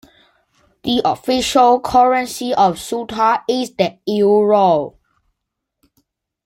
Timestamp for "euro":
4.07-4.95